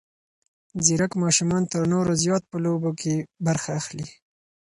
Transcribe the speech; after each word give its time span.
ځیرک 0.83 1.13
ماشومان 1.23 1.63
تر 1.71 1.81
نورو 1.93 2.11
زیات 2.23 2.43
په 2.51 2.57
لوبو 2.65 2.91
کې 3.01 3.13
برخه 3.45 3.69
اخلي. 3.79 4.07